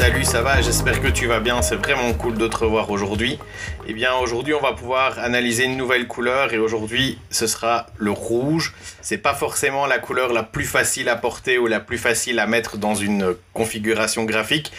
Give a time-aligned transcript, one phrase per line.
[0.00, 0.62] Salut, ça va?
[0.62, 1.60] J'espère que tu vas bien.
[1.60, 3.38] C'est vraiment cool de te revoir aujourd'hui.
[3.86, 8.10] Eh bien, aujourd'hui, on va pouvoir analyser une nouvelle couleur et aujourd'hui, ce sera le
[8.10, 8.72] rouge.
[9.02, 12.46] C'est pas forcément la couleur la plus facile à porter ou la plus facile à
[12.46, 14.72] mettre dans une configuration graphique.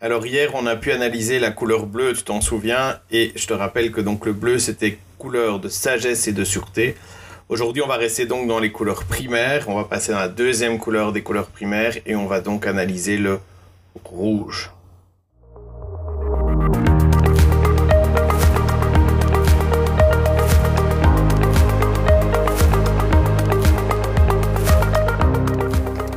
[0.00, 3.54] Alors hier, on a pu analyser la couleur bleue, tu t'en souviens, et je te
[3.54, 6.96] rappelle que donc le bleu, c'était couleur de sagesse et de sûreté.
[7.48, 9.68] Aujourd'hui, on va rester donc dans les couleurs primaires.
[9.68, 13.16] On va passer dans la deuxième couleur des couleurs primaires et on va donc analyser
[13.18, 13.38] le
[14.04, 14.70] rouge.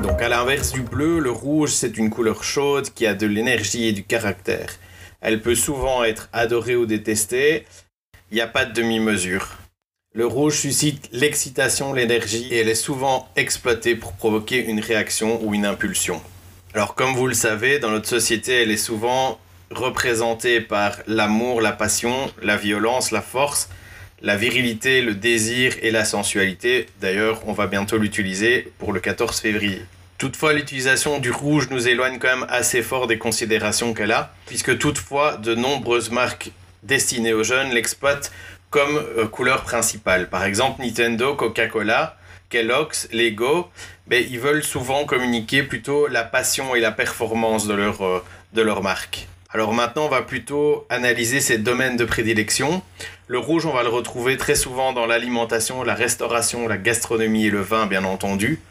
[0.02, 3.86] Donc à l'inverse du bleu, le rouge c'est une couleur chaude qui a de l'énergie
[3.86, 4.70] et du caractère.
[5.22, 7.66] Elle peut souvent être adorée ou détestée.
[8.32, 9.48] Il n'y a pas de demi-mesure.
[10.14, 15.54] Le rouge suscite l'excitation, l'énergie et elle est souvent exploitée pour provoquer une réaction ou
[15.54, 16.22] une impulsion.
[16.76, 19.40] Alors comme vous le savez, dans notre société, elle est souvent
[19.72, 23.70] représentée par l'amour, la passion, la violence, la force,
[24.22, 26.88] la virilité, le désir et la sensualité.
[27.00, 29.84] D'ailleurs, on va bientôt l'utiliser pour le 14 février.
[30.18, 34.78] Toutefois, l'utilisation du rouge nous éloigne quand même assez fort des considérations qu'elle a, puisque
[34.78, 36.52] toutefois, de nombreuses marques
[36.84, 38.34] destinées aux jeunes l'exploitent
[38.70, 40.28] comme euh, couleur principale.
[40.30, 42.18] Par exemple, Nintendo, Coca-Cola,
[42.56, 43.68] Kellogg's, Lego,
[44.08, 48.62] ben, ils veulent souvent communiquer plutôt la passion et la performance de leur, euh, de
[48.62, 49.28] leur marque.
[49.50, 52.82] Alors maintenant, on va plutôt analyser ces domaines de prédilection.
[53.28, 57.50] Le rouge, on va le retrouver très souvent dans l'alimentation, la restauration, la gastronomie et
[57.50, 58.62] le vin, bien entendu.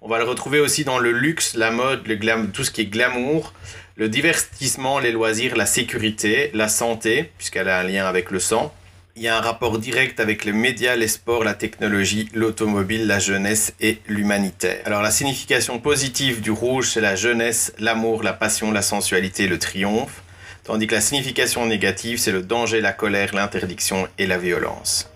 [0.00, 2.86] On va le retrouver aussi dans le luxe, la mode, le tout ce qui est
[2.86, 3.52] glamour,
[3.96, 8.72] le divertissement, les loisirs, la sécurité, la santé, puisqu'elle a un lien avec le sang,
[9.16, 13.18] il y a un rapport direct avec les médias, les sports, la technologie, l'automobile, la
[13.18, 14.82] jeunesse et l'humanitaire.
[14.84, 19.58] Alors la signification positive du rouge, c'est la jeunesse, l'amour, la passion, la sensualité, le
[19.58, 20.22] triomphe,
[20.64, 25.08] tandis que la signification négative, c'est le danger, la colère, l'interdiction et la violence.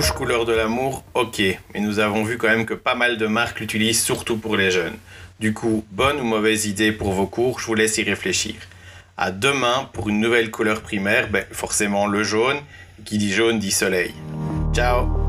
[0.00, 1.40] Couleur de l'amour, ok,
[1.72, 4.70] mais nous avons vu quand même que pas mal de marques l'utilisent surtout pour les
[4.70, 4.96] jeunes.
[5.40, 8.54] Du coup, bonne ou mauvaise idée pour vos cours, je vous laisse y réfléchir.
[9.16, 12.58] À demain pour une nouvelle couleur primaire, ben, forcément le jaune,
[13.04, 14.12] qui dit jaune dit soleil.
[14.74, 15.25] Ciao